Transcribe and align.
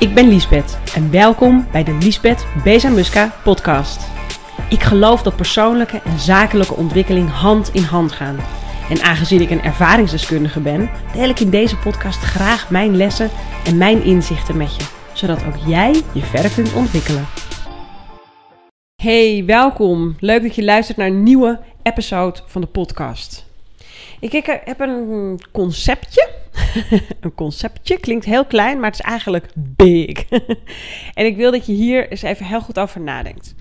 Ik 0.00 0.14
ben 0.14 0.28
Liesbeth 0.28 0.78
en 0.94 1.10
welkom 1.10 1.66
bij 1.72 1.84
de 1.84 1.92
Liesbeth 1.92 2.46
Bezamuska 2.64 3.34
podcast. 3.44 4.08
Ik 4.70 4.82
geloof 4.82 5.22
dat 5.22 5.36
persoonlijke 5.36 6.00
en 6.04 6.18
zakelijke 6.18 6.74
ontwikkeling 6.74 7.30
hand 7.30 7.74
in 7.74 7.82
hand 7.82 8.12
gaan. 8.12 8.36
En 8.90 9.02
aangezien 9.02 9.40
ik 9.40 9.50
een 9.50 9.62
ervaringsdeskundige 9.62 10.60
ben, 10.60 10.90
deel 11.12 11.28
ik 11.28 11.40
in 11.40 11.50
deze 11.50 11.76
podcast 11.76 12.18
graag 12.18 12.70
mijn 12.70 12.96
lessen 12.96 13.30
en 13.64 13.76
mijn 13.76 14.02
inzichten 14.02 14.56
met 14.56 14.76
je, 14.76 14.84
zodat 15.12 15.44
ook 15.44 15.56
jij 15.66 16.02
je 16.12 16.22
verder 16.22 16.50
kunt 16.50 16.72
ontwikkelen. 16.72 17.26
Hey, 19.02 19.42
welkom. 19.46 20.16
Leuk 20.18 20.42
dat 20.42 20.54
je 20.54 20.64
luistert 20.64 20.98
naar 20.98 21.06
een 21.06 21.22
nieuwe 21.22 21.60
episode 21.82 22.40
van 22.46 22.60
de 22.60 22.66
podcast. 22.66 23.49
Ik, 24.20 24.60
heb 24.64 24.80
een 24.80 25.40
conceptje. 25.52 26.28
een 27.20 27.34
conceptje 27.34 27.98
klinkt 27.98 28.24
heel 28.24 28.44
klein, 28.44 28.80
maar 28.80 28.90
het 28.90 29.00
is 29.00 29.06
eigenlijk 29.06 29.46
big. 29.54 30.28
en 31.14 31.26
ik 31.26 31.36
wil 31.36 31.50
dat 31.50 31.66
je 31.66 31.72
hier 31.72 32.10
eens 32.10 32.22
even 32.22 32.46
heel 32.46 32.60
goed 32.60 32.78
over 32.78 33.00
nadenkt. 33.00 33.54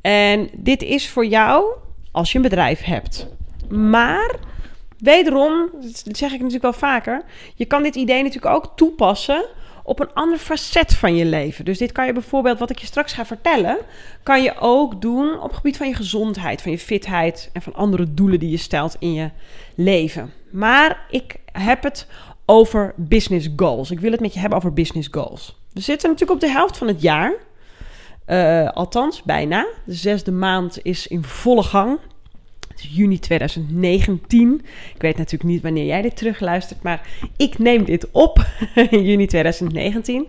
En 0.00 0.48
dit 0.52 0.82
is 0.82 1.08
voor 1.08 1.26
jou 1.26 1.64
als 2.12 2.32
je 2.32 2.36
een 2.36 2.42
bedrijf 2.42 2.82
hebt. 2.82 3.28
Maar 3.68 4.34
wederom, 4.98 5.70
dat 6.04 6.16
zeg 6.16 6.32
ik 6.32 6.38
natuurlijk 6.38 6.62
wel 6.62 6.72
vaker, 6.72 7.24
je 7.54 7.64
kan 7.64 7.82
dit 7.82 7.94
idee 7.94 8.22
natuurlijk 8.22 8.54
ook 8.54 8.72
toepassen 8.76 9.44
op 9.86 10.00
een 10.00 10.12
ander 10.14 10.38
facet 10.38 10.94
van 10.94 11.16
je 11.16 11.24
leven. 11.24 11.64
Dus 11.64 11.78
dit 11.78 11.92
kan 11.92 12.06
je 12.06 12.12
bijvoorbeeld, 12.12 12.58
wat 12.58 12.70
ik 12.70 12.78
je 12.78 12.86
straks 12.86 13.12
ga 13.12 13.26
vertellen, 13.26 13.78
kan 14.22 14.42
je 14.42 14.54
ook 14.58 15.00
doen 15.00 15.38
op 15.40 15.48
het 15.48 15.56
gebied 15.56 15.76
van 15.76 15.88
je 15.88 15.94
gezondheid, 15.94 16.62
van 16.62 16.70
je 16.70 16.78
fitheid 16.78 17.50
en 17.52 17.62
van 17.62 17.74
andere 17.74 18.14
doelen 18.14 18.38
die 18.38 18.50
je 18.50 18.56
stelt 18.56 18.96
in 18.98 19.14
je 19.14 19.30
leven. 19.74 20.32
Maar 20.50 21.06
ik 21.10 21.36
heb 21.52 21.82
het 21.82 22.06
over 22.46 22.94
business 22.96 23.48
goals. 23.56 23.90
Ik 23.90 24.00
wil 24.00 24.10
het 24.10 24.20
met 24.20 24.34
je 24.34 24.40
hebben 24.40 24.58
over 24.58 24.72
business 24.72 25.08
goals. 25.10 25.56
We 25.72 25.80
zitten 25.80 26.10
natuurlijk 26.10 26.42
op 26.42 26.48
de 26.48 26.52
helft 26.52 26.76
van 26.76 26.86
het 26.86 27.02
jaar. 27.02 27.34
Uh, 28.26 28.70
althans, 28.70 29.22
bijna. 29.22 29.66
De 29.86 29.94
zesde 29.94 30.32
maand 30.32 30.78
is 30.82 31.06
in 31.06 31.24
volle 31.24 31.62
gang. 31.62 31.98
Juni 32.80 33.18
2019. 33.18 34.60
Ik 34.94 35.02
weet 35.02 35.16
natuurlijk 35.16 35.50
niet 35.50 35.62
wanneer 35.62 35.84
jij 35.84 36.02
dit 36.02 36.16
terugluistert, 36.16 36.82
maar 36.82 37.06
ik 37.36 37.58
neem 37.58 37.84
dit 37.84 38.10
op 38.10 38.46
in 38.90 39.04
juni 39.04 39.26
2019. 39.26 40.26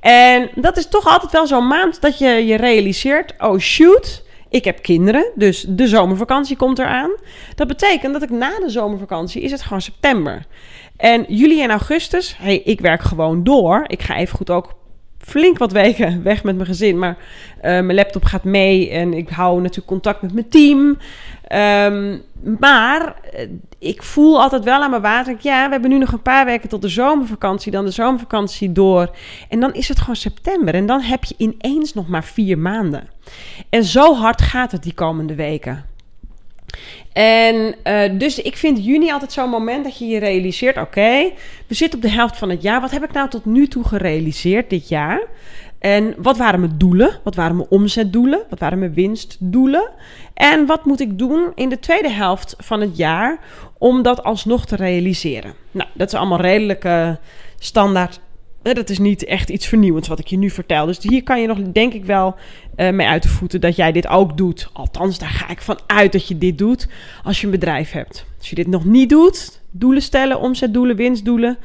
En 0.00 0.50
dat 0.54 0.76
is 0.76 0.88
toch 0.88 1.06
altijd 1.06 1.32
wel 1.32 1.46
zo'n 1.46 1.66
maand 1.66 2.00
dat 2.00 2.18
je 2.18 2.28
je 2.28 2.56
realiseert: 2.56 3.34
oh 3.38 3.58
shoot, 3.58 4.24
ik 4.48 4.64
heb 4.64 4.82
kinderen, 4.82 5.30
dus 5.34 5.64
de 5.68 5.88
zomervakantie 5.88 6.56
komt 6.56 6.78
eraan. 6.78 7.10
Dat 7.54 7.68
betekent 7.68 8.12
dat 8.12 8.22
ik 8.22 8.30
na 8.30 8.58
de 8.58 8.70
zomervakantie 8.70 9.42
is 9.42 9.50
het 9.50 9.62
gewoon 9.62 9.82
september. 9.82 10.46
En 10.96 11.24
juli 11.28 11.62
en 11.62 11.70
augustus, 11.70 12.36
hey, 12.38 12.58
ik 12.58 12.80
werk 12.80 13.02
gewoon 13.02 13.44
door. 13.44 13.84
Ik 13.86 14.02
ga 14.02 14.16
even 14.16 14.36
goed 14.36 14.50
ook 14.50 14.74
flink 15.24 15.58
wat 15.58 15.72
weken 15.72 16.22
weg 16.22 16.44
met 16.44 16.54
mijn 16.54 16.66
gezin. 16.66 16.98
Maar 16.98 17.16
uh, 17.56 17.62
mijn 17.62 17.94
laptop 17.94 18.24
gaat 18.24 18.44
mee 18.44 18.90
en 18.90 19.14
ik 19.14 19.28
hou 19.28 19.56
natuurlijk 19.60 19.86
contact 19.86 20.22
met 20.22 20.32
mijn 20.32 20.48
team. 20.48 20.98
Um, 21.52 22.22
maar 22.58 23.14
uh, 23.34 23.48
ik 23.78 24.02
voel 24.02 24.40
altijd 24.42 24.64
wel 24.64 24.82
aan 24.82 24.90
mijn 24.90 25.02
water. 25.02 25.36
Ja, 25.40 25.64
we 25.64 25.72
hebben 25.72 25.90
nu 25.90 25.98
nog 25.98 26.12
een 26.12 26.22
paar 26.22 26.44
weken 26.44 26.68
tot 26.68 26.82
de 26.82 26.88
zomervakantie. 26.88 27.72
Dan 27.72 27.84
de 27.84 27.90
zomervakantie 27.90 28.72
door. 28.72 29.16
En 29.48 29.60
dan 29.60 29.74
is 29.74 29.88
het 29.88 30.00
gewoon 30.00 30.16
september. 30.16 30.74
En 30.74 30.86
dan 30.86 31.00
heb 31.00 31.24
je 31.24 31.34
ineens 31.36 31.94
nog 31.94 32.08
maar 32.08 32.24
vier 32.24 32.58
maanden. 32.58 33.08
En 33.68 33.84
zo 33.84 34.14
hard 34.14 34.42
gaat 34.42 34.72
het 34.72 34.82
die 34.82 34.94
komende 34.94 35.34
weken. 35.34 35.84
En 37.12 37.74
uh, 37.84 38.18
dus 38.18 38.38
ik 38.38 38.56
vind 38.56 38.84
juni 38.84 39.10
altijd 39.10 39.32
zo'n 39.32 39.50
moment 39.50 39.84
dat 39.84 39.98
je 39.98 40.06
je 40.06 40.18
realiseert: 40.18 40.76
oké, 40.76 41.30
we 41.66 41.74
zitten 41.74 41.98
op 41.98 42.04
de 42.04 42.10
helft 42.10 42.36
van 42.36 42.50
het 42.50 42.62
jaar. 42.62 42.80
Wat 42.80 42.90
heb 42.90 43.04
ik 43.04 43.12
nou 43.12 43.28
tot 43.28 43.44
nu 43.44 43.68
toe 43.68 43.84
gerealiseerd 43.84 44.70
dit 44.70 44.88
jaar? 44.88 45.20
En 45.78 46.14
wat 46.18 46.36
waren 46.36 46.60
mijn 46.60 46.78
doelen? 46.78 47.18
Wat 47.24 47.34
waren 47.34 47.56
mijn 47.56 47.68
omzetdoelen? 47.68 48.42
Wat 48.50 48.58
waren 48.58 48.78
mijn 48.78 48.94
winstdoelen? 48.94 49.90
En 50.34 50.66
wat 50.66 50.84
moet 50.84 51.00
ik 51.00 51.18
doen 51.18 51.52
in 51.54 51.68
de 51.68 51.78
tweede 51.78 52.10
helft 52.10 52.54
van 52.58 52.80
het 52.80 52.96
jaar 52.96 53.38
om 53.78 54.02
dat 54.02 54.24
alsnog 54.24 54.66
te 54.66 54.76
realiseren? 54.76 55.54
Nou, 55.70 55.88
dat 55.94 56.08
is 56.12 56.18
allemaal 56.18 56.40
redelijk 56.40 56.84
uh, 56.84 57.10
standaard 57.58 58.20
dat 58.62 58.90
is 58.90 58.98
niet 58.98 59.24
echt 59.24 59.48
iets 59.48 59.66
vernieuwends 59.66 60.08
wat 60.08 60.18
ik 60.18 60.26
je 60.26 60.36
nu 60.36 60.50
vertel. 60.50 60.86
Dus 60.86 60.98
hier 60.98 61.22
kan 61.22 61.40
je 61.40 61.46
nog, 61.46 61.58
denk 61.62 61.92
ik 61.92 62.04
wel, 62.04 62.34
uh, 62.76 62.90
mee 62.90 63.06
uit 63.06 63.22
de 63.22 63.28
voeten 63.28 63.60
dat 63.60 63.76
jij 63.76 63.92
dit 63.92 64.08
ook 64.08 64.36
doet. 64.36 64.68
Althans, 64.72 65.18
daar 65.18 65.28
ga 65.28 65.48
ik 65.48 65.62
van 65.62 65.78
uit 65.86 66.12
dat 66.12 66.28
je 66.28 66.38
dit 66.38 66.58
doet 66.58 66.88
als 67.24 67.40
je 67.40 67.44
een 67.46 67.52
bedrijf 67.52 67.92
hebt. 67.92 68.24
Als 68.38 68.50
je 68.50 68.54
dit 68.54 68.66
nog 68.66 68.84
niet 68.84 69.08
doet, 69.08 69.60
doelen 69.70 70.02
stellen, 70.02 70.40
omzetdoelen, 70.40 70.96
winstdoelen, 70.96 71.58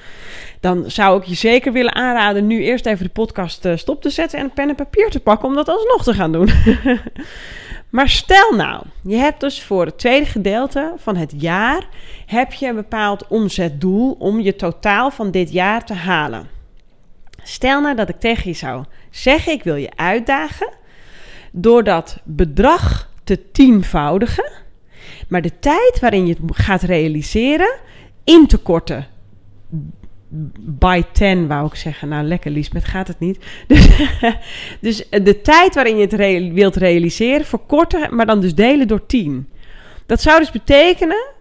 dan 0.59 0.83
zou 0.87 1.21
ik 1.21 1.27
je 1.27 1.35
zeker 1.35 1.71
willen 1.71 1.95
aanraden 1.95 2.47
nu 2.47 2.61
eerst 2.61 2.85
even 2.85 3.05
de 3.05 3.11
podcast 3.11 3.65
uh, 3.65 3.75
stop 3.75 4.01
te 4.01 4.09
zetten 4.09 4.39
en 4.39 4.51
pen 4.53 4.69
en 4.69 4.75
papier 4.75 5.09
te 5.09 5.19
pakken 5.19 5.47
om 5.47 5.55
dat 5.55 5.69
alsnog 5.69 6.03
te 6.03 6.13
gaan 6.13 6.31
doen. 6.31 6.49
maar 7.89 8.09
stel 8.09 8.55
nou, 8.55 8.83
je 9.03 9.15
hebt 9.15 9.39
dus 9.39 9.63
voor 9.63 9.85
het 9.85 9.97
tweede 9.97 10.25
gedeelte 10.25 10.93
van 10.97 11.15
het 11.15 11.33
jaar 11.37 11.87
heb 12.25 12.53
je 12.53 12.67
een 12.67 12.75
bepaald 12.75 13.27
omzetdoel 13.27 14.15
om 14.19 14.39
je 14.39 14.55
totaal 14.55 15.11
van 15.11 15.31
dit 15.31 15.51
jaar 15.51 15.85
te 15.85 15.93
halen. 15.93 16.56
Stel 17.47 17.81
nou 17.81 17.95
dat 17.95 18.09
ik 18.09 18.19
tegen 18.19 18.49
je 18.49 18.55
zou 18.55 18.83
zeggen: 19.09 19.53
ik 19.53 19.63
wil 19.63 19.75
je 19.75 19.89
uitdagen 19.95 20.69
door 21.51 21.83
dat 21.83 22.21
bedrag 22.23 23.09
te 23.23 23.51
tienvoudigen, 23.51 24.51
maar 25.27 25.41
de 25.41 25.59
tijd 25.59 25.97
waarin 26.01 26.27
je 26.27 26.35
het 26.39 26.57
gaat 26.57 26.81
realiseren 26.81 27.75
in 28.23 28.47
te 28.47 28.57
korten. 28.57 29.07
By 30.59 31.03
10 31.11 31.47
wou 31.47 31.67
ik 31.67 31.75
zeggen. 31.75 32.09
Nou, 32.09 32.25
lekker 32.25 32.51
Liesbeth, 32.51 32.85
gaat 32.85 33.07
het 33.07 33.19
niet. 33.19 33.45
Dus, 33.67 33.87
dus 34.79 35.07
de 35.09 35.41
tijd 35.41 35.75
waarin 35.75 35.97
je 35.97 36.07
het 36.07 36.53
wilt 36.53 36.75
realiseren, 36.75 37.45
verkorten, 37.45 38.15
maar 38.15 38.25
dan 38.25 38.41
dus 38.41 38.55
delen 38.55 38.87
door 38.87 39.05
10. 39.05 39.49
Dat 40.05 40.21
zou 40.21 40.39
dus 40.39 40.51
betekenen 40.51 41.35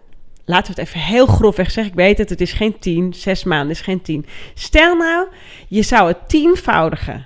laten 0.47 0.73
we 0.73 0.81
het 0.81 0.89
even 0.89 0.99
heel 0.99 1.25
grofweg 1.25 1.71
zeggen. 1.71 1.93
Ik 1.93 1.99
weet 1.99 2.17
het, 2.17 2.29
het 2.29 2.41
is 2.41 2.53
geen 2.53 2.79
tien. 2.79 3.13
Zes 3.13 3.43
maanden 3.43 3.69
is 3.69 3.81
geen 3.81 4.01
tien. 4.01 4.25
Stel 4.53 4.95
nou, 4.95 5.27
je 5.67 5.81
zou 5.81 6.07
het 6.07 6.29
tienvoudige 6.29 7.25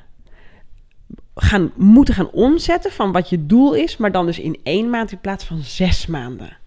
gaan, 1.35 1.71
moeten 1.75 2.13
gaan 2.13 2.31
omzetten 2.31 2.91
van 2.91 3.11
wat 3.11 3.29
je 3.29 3.45
doel 3.45 3.73
is, 3.73 3.97
maar 3.97 4.11
dan 4.11 4.25
dus 4.25 4.39
in 4.39 4.59
één 4.63 4.89
maand 4.89 5.11
in 5.11 5.19
plaats 5.19 5.43
van 5.43 5.61
zes 5.61 6.05
maanden. 6.05 6.57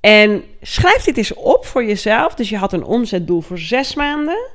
En 0.00 0.42
schrijf 0.62 1.04
dit 1.04 1.16
eens 1.16 1.34
op 1.34 1.66
voor 1.66 1.84
jezelf. 1.84 2.34
Dus 2.34 2.48
je 2.48 2.56
had 2.56 2.72
een 2.72 2.84
omzetdoel 2.84 3.40
voor 3.40 3.58
zes 3.58 3.94
maanden. 3.94 4.48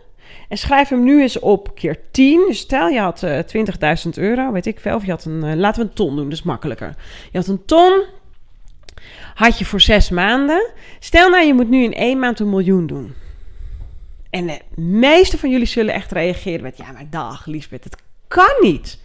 En 0.50 0.58
schrijf 0.58 0.90
hem 0.90 1.04
nu 1.04 1.22
eens 1.22 1.40
op 1.40 1.76
keer 1.76 2.00
10. 2.12 2.46
Dus 2.48 2.60
stel 2.60 2.88
je 2.88 3.00
had 3.00 3.24
uh, 3.24 3.40
eh, 3.40 4.04
20.000 4.06 4.10
euro, 4.14 4.52
weet 4.52 4.66
ik 4.66 4.80
veel. 4.80 4.96
Of 4.96 5.06
je 5.06 5.12
had 5.12 5.26
een, 5.26 5.44
uh, 5.46 5.54
laten 5.54 5.82
we 5.82 5.90
een 5.90 5.96
ton 5.96 6.16
doen, 6.16 6.24
dat 6.24 6.34
is 6.34 6.44
makkelijker. 6.44 6.96
Je 7.32 7.38
had 7.38 7.48
een 7.48 7.66
ton, 7.66 8.04
had 9.34 9.60
je 9.60 9.66
voor 9.66 9.82
zes 9.82 10.10
maanden. 10.10 10.72
Stel 11.00 11.30
nou, 11.30 11.46
je 11.46 11.54
moet 11.54 11.70
nu 11.70 11.84
in 11.84 11.94
één 11.94 12.20
maand 12.20 12.40
een 12.40 12.50
miljoen 12.50 12.88
doen. 12.88 13.14
En 14.30 14.48
de 14.48 14.60
meeste 14.82 15.38
van 15.38 15.50
jullie 15.50 15.66
zullen 15.66 15.94
echt 15.94 16.12
reageren 16.12 16.62
met: 16.62 16.78
Ja, 16.78 16.92
maar 16.92 17.10
dag, 17.10 17.46
Liesbeth, 17.46 17.84
het 17.84 17.96
kan 18.28 18.54
niet. 18.62 19.00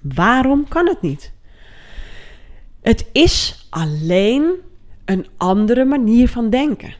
Waarom 0.00 0.68
kan 0.68 0.86
het 0.88 1.02
niet? 1.02 1.32
Het 2.82 3.06
is 3.12 3.66
alleen 3.70 4.50
een 5.04 5.26
andere 5.36 5.84
manier 5.84 6.28
van 6.28 6.50
denken. 6.50 6.94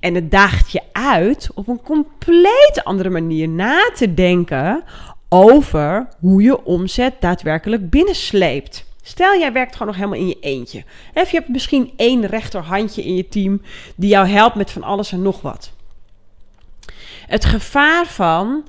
En 0.00 0.14
het 0.14 0.30
daagt 0.30 0.72
je 0.72 0.82
uit 0.92 1.50
op 1.54 1.68
een 1.68 1.82
compleet 1.82 2.80
andere 2.84 3.10
manier 3.10 3.48
na 3.48 3.90
te 3.94 4.14
denken 4.14 4.84
over 5.28 6.08
hoe 6.20 6.42
je 6.42 6.64
omzet 6.64 7.14
daadwerkelijk 7.20 7.90
binnensleept. 7.90 8.86
Stel, 9.02 9.38
jij 9.38 9.52
werkt 9.52 9.72
gewoon 9.72 9.86
nog 9.86 9.96
helemaal 9.96 10.18
in 10.18 10.28
je 10.28 10.38
eentje. 10.40 10.84
Of 11.14 11.30
je 11.30 11.36
hebt 11.36 11.48
misschien 11.48 11.92
één 11.96 12.26
rechterhandje 12.26 13.04
in 13.04 13.14
je 13.14 13.28
team 13.28 13.62
die 13.94 14.08
jou 14.08 14.26
helpt 14.26 14.54
met 14.54 14.70
van 14.70 14.82
alles 14.82 15.12
en 15.12 15.22
nog 15.22 15.40
wat. 15.40 15.72
Het 17.26 17.44
gevaar 17.44 18.06
van 18.06 18.64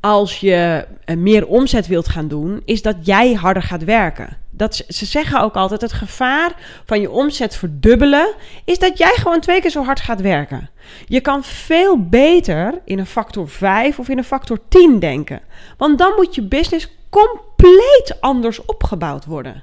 als 0.00 0.40
je 0.40 0.86
eh, 1.04 1.16
meer 1.16 1.46
omzet 1.46 1.86
wilt 1.86 2.08
gaan 2.08 2.28
doen, 2.28 2.62
is 2.64 2.82
dat 2.82 2.96
jij 3.02 3.32
harder 3.32 3.62
gaat 3.62 3.84
werken. 3.84 4.36
Dat, 4.50 4.74
ze 4.88 5.04
zeggen 5.04 5.40
ook 5.40 5.54
altijd: 5.54 5.80
het 5.80 5.92
gevaar 5.92 6.52
van 6.86 7.00
je 7.00 7.10
omzet 7.10 7.56
verdubbelen 7.56 8.34
is 8.64 8.78
dat 8.78 8.98
jij 8.98 9.12
gewoon 9.14 9.40
twee 9.40 9.60
keer 9.60 9.70
zo 9.70 9.84
hard 9.84 10.00
gaat 10.00 10.20
werken. 10.20 10.70
Je 11.06 11.20
kan 11.20 11.44
veel 11.44 12.08
beter 12.08 12.80
in 12.84 12.98
een 12.98 13.06
factor 13.06 13.48
5 13.48 13.98
of 13.98 14.08
in 14.08 14.18
een 14.18 14.24
factor 14.24 14.58
10 14.68 14.98
denken. 14.98 15.40
Want 15.76 15.98
dan 15.98 16.12
moet 16.16 16.34
je 16.34 16.42
business 16.42 16.88
compleet 17.10 18.16
anders 18.20 18.64
opgebouwd 18.64 19.24
worden. 19.24 19.62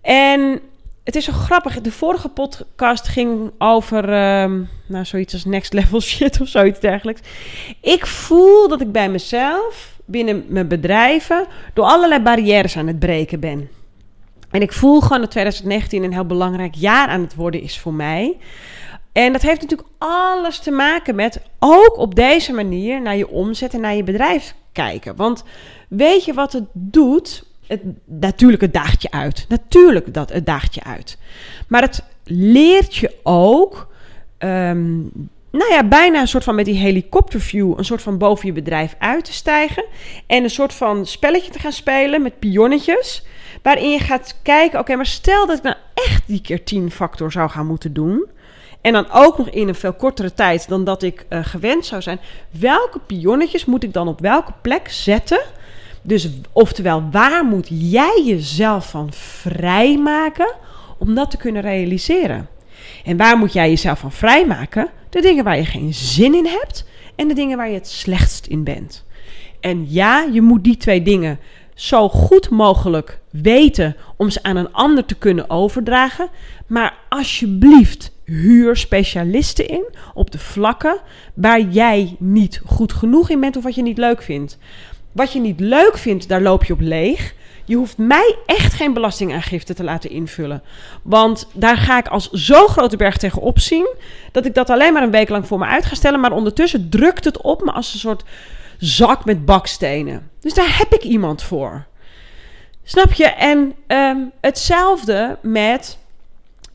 En 0.00 0.60
het 1.04 1.16
is 1.16 1.24
zo 1.24 1.32
grappig. 1.32 1.80
De 1.80 1.92
vorige 1.92 2.28
podcast 2.28 3.08
ging 3.08 3.50
over 3.58 4.04
um, 4.42 4.68
nou, 4.86 5.04
zoiets 5.04 5.32
als 5.32 5.44
next 5.44 5.72
level 5.72 6.00
shit 6.10 6.40
of 6.40 6.48
zoiets 6.48 6.80
dergelijks. 6.80 7.20
Ik 7.80 8.06
voel 8.06 8.68
dat 8.68 8.80
ik 8.80 8.92
bij 8.92 9.08
mezelf 9.08 9.98
binnen 10.04 10.44
mijn 10.48 10.68
bedrijven 10.68 11.46
door 11.74 11.84
allerlei 11.84 12.22
barrières 12.22 12.76
aan 12.76 12.86
het 12.86 12.98
breken 12.98 13.40
ben. 13.40 13.68
En 14.50 14.62
ik 14.62 14.72
voel 14.72 15.00
gewoon 15.00 15.20
dat 15.20 15.30
2019 15.30 16.02
een 16.02 16.12
heel 16.12 16.26
belangrijk 16.26 16.74
jaar 16.74 17.08
aan 17.08 17.20
het 17.20 17.34
worden 17.34 17.62
is 17.62 17.78
voor 17.78 17.94
mij. 17.94 18.36
En 19.12 19.32
dat 19.32 19.42
heeft 19.42 19.60
natuurlijk 19.60 19.88
alles 19.98 20.58
te 20.58 20.70
maken 20.70 21.14
met 21.14 21.40
ook 21.58 21.98
op 21.98 22.14
deze 22.14 22.52
manier 22.52 23.02
naar 23.02 23.16
je 23.16 23.28
omzet 23.28 23.74
en 23.74 23.80
naar 23.80 23.94
je 23.94 24.02
bedrijf 24.02 24.54
kijken. 24.72 25.16
Want 25.16 25.44
weet 25.88 26.24
je 26.24 26.34
wat 26.34 26.52
het 26.52 26.64
doet? 26.72 27.44
Het, 27.70 27.82
natuurlijk, 28.04 28.62
het 28.62 28.72
daagt 28.72 29.02
je 29.02 29.10
uit. 29.10 29.46
Natuurlijk, 29.48 30.14
dat, 30.14 30.32
het 30.32 30.46
daagt 30.46 30.74
je 30.74 30.84
uit. 30.84 31.18
Maar 31.68 31.82
het 31.82 32.04
leert 32.24 32.96
je 32.96 33.16
ook... 33.22 33.88
ehm, 34.38 34.98
nou 35.50 35.72
ja, 35.72 35.84
bijna 35.84 36.20
een 36.20 36.28
soort 36.28 36.44
van 36.44 36.54
met 36.54 36.64
die 36.64 36.78
helikopterview... 36.78 37.78
een 37.78 37.84
soort 37.84 38.02
van 38.02 38.18
boven 38.18 38.46
je 38.46 38.52
bedrijf 38.52 38.94
uit 38.98 39.24
te 39.24 39.32
stijgen... 39.32 39.84
en 40.26 40.42
een 40.42 40.50
soort 40.50 40.74
van 40.74 41.06
spelletje 41.06 41.50
te 41.50 41.58
gaan 41.58 41.72
spelen 41.72 42.22
met 42.22 42.38
pionnetjes... 42.38 43.24
waarin 43.62 43.90
je 43.90 43.98
gaat 43.98 44.38
kijken... 44.42 44.78
oké, 44.78 44.96
maar 44.96 45.06
stel 45.06 45.46
dat 45.46 45.56
ik 45.56 45.62
nou 45.62 45.76
echt 45.94 46.22
die 46.26 46.40
keer 46.40 46.64
10 46.64 46.90
factor 46.90 47.32
zou 47.32 47.50
gaan 47.50 47.66
moeten 47.66 47.92
doen... 47.92 48.28
En 48.80 48.92
dan 48.92 49.06
ook 49.12 49.38
nog 49.38 49.48
in 49.48 49.68
een 49.68 49.74
veel 49.74 49.92
kortere 49.92 50.34
tijd 50.34 50.68
dan 50.68 50.84
dat 50.84 51.02
ik 51.02 51.26
eh, 51.28 51.44
gewend 51.44 51.86
zou 51.86 52.02
zijn. 52.02 52.20
Welke 52.50 52.98
pionnetjes 52.98 53.64
moet 53.64 53.82
ik 53.82 53.92
dan 53.92 54.08
op 54.08 54.20
welke 54.20 54.52
plek 54.62 54.88
zetten? 54.88 55.40
Dus 56.02 56.28
oftewel, 56.52 57.08
waar 57.10 57.44
moet 57.44 57.66
jij 57.70 58.22
jezelf 58.24 58.90
van 58.90 59.12
vrijmaken 59.12 60.54
om 60.98 61.14
dat 61.14 61.30
te 61.30 61.36
kunnen 61.36 61.62
realiseren? 61.62 62.48
En 63.04 63.16
waar 63.16 63.38
moet 63.38 63.52
jij 63.52 63.68
jezelf 63.68 63.98
van 63.98 64.12
vrijmaken? 64.12 64.88
De 65.10 65.20
dingen 65.20 65.44
waar 65.44 65.56
je 65.56 65.64
geen 65.64 65.94
zin 65.94 66.34
in 66.34 66.46
hebt 66.46 66.84
en 67.16 67.28
de 67.28 67.34
dingen 67.34 67.56
waar 67.56 67.68
je 67.68 67.74
het 67.74 67.88
slechtst 67.88 68.46
in 68.46 68.64
bent. 68.64 69.04
En 69.60 69.86
ja, 69.88 70.26
je 70.32 70.42
moet 70.42 70.64
die 70.64 70.76
twee 70.76 71.02
dingen 71.02 71.38
zo 71.74 72.08
goed 72.08 72.50
mogelijk 72.50 73.20
weten 73.30 73.96
om 74.16 74.30
ze 74.30 74.42
aan 74.42 74.56
een 74.56 74.72
ander 74.72 75.04
te 75.04 75.14
kunnen 75.14 75.50
overdragen. 75.50 76.28
Maar 76.66 76.94
alsjeblieft, 77.08 78.12
huur 78.24 78.76
specialisten 78.76 79.68
in 79.68 79.84
op 80.14 80.30
de 80.30 80.38
vlakken 80.38 81.00
waar 81.34 81.60
jij 81.60 82.16
niet 82.18 82.60
goed 82.66 82.92
genoeg 82.92 83.30
in 83.30 83.40
bent 83.40 83.56
of 83.56 83.62
wat 83.62 83.74
je 83.74 83.82
niet 83.82 83.98
leuk 83.98 84.22
vindt. 84.22 84.58
Wat 85.12 85.32
je 85.32 85.40
niet 85.40 85.60
leuk 85.60 85.98
vindt, 85.98 86.28
daar 86.28 86.42
loop 86.42 86.64
je 86.64 86.72
op 86.72 86.80
leeg. 86.80 87.34
Je 87.64 87.76
hoeft 87.76 87.98
mij 87.98 88.36
echt 88.46 88.72
geen 88.72 88.92
belastingaangifte 88.92 89.74
te 89.74 89.84
laten 89.84 90.10
invullen. 90.10 90.62
Want 91.02 91.48
daar 91.52 91.76
ga 91.76 91.98
ik 91.98 92.08
als 92.08 92.30
zo'n 92.30 92.68
grote 92.68 92.96
berg 92.96 93.16
tegenop 93.16 93.58
zien. 93.58 93.88
dat 94.32 94.46
ik 94.46 94.54
dat 94.54 94.70
alleen 94.70 94.92
maar 94.92 95.02
een 95.02 95.10
week 95.10 95.28
lang 95.28 95.46
voor 95.46 95.58
me 95.58 95.64
uit 95.64 95.84
ga 95.84 95.94
stellen. 95.94 96.20
Maar 96.20 96.32
ondertussen 96.32 96.88
drukt 96.90 97.24
het 97.24 97.40
op 97.40 97.62
me 97.64 97.72
als 97.72 97.92
een 97.92 97.98
soort 97.98 98.22
zak 98.78 99.24
met 99.24 99.44
bakstenen. 99.44 100.30
Dus 100.40 100.54
daar 100.54 100.78
heb 100.78 100.92
ik 100.94 101.02
iemand 101.02 101.42
voor. 101.42 101.86
Snap 102.84 103.12
je? 103.12 103.24
En 103.26 103.74
ehm, 103.86 104.16
hetzelfde 104.40 105.38
met. 105.42 105.98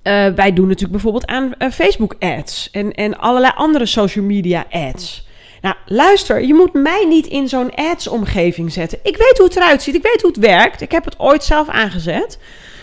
eh, 0.01 0.27
wij 0.27 0.53
doen 0.53 0.65
natuurlijk 0.65 0.91
bijvoorbeeld 0.91 1.25
aan 1.25 1.53
eh, 1.57 1.69
Facebook 1.71 2.15
ads 2.19 2.69
en, 2.71 2.93
en 2.93 3.17
allerlei 3.17 3.53
andere 3.55 3.85
social 3.85 4.25
media 4.25 4.65
ads. 4.71 5.27
Nou, 5.61 5.75
luister, 5.85 6.41
je 6.41 6.53
moet 6.53 6.73
mij 6.73 7.05
niet 7.07 7.27
in 7.27 7.47
zo'n 7.47 7.75
ads-omgeving 7.75 8.71
zetten. 8.71 8.99
Ik 9.03 9.17
weet 9.17 9.37
hoe 9.37 9.47
het 9.47 9.55
eruit 9.55 9.81
ziet, 9.81 9.95
ik 9.95 10.03
weet 10.03 10.21
hoe 10.21 10.31
het 10.31 10.39
werkt. 10.39 10.81
Ik 10.81 10.91
heb 10.91 11.05
het 11.05 11.19
ooit 11.19 11.43
zelf 11.43 11.67
aangezet. 11.69 12.39